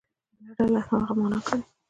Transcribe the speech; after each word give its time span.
بله 0.39 0.51
ډله 0.57 0.79
دې 0.89 0.97
هغه 1.03 1.13
معنا 1.19 1.39
کړي. 1.47 1.61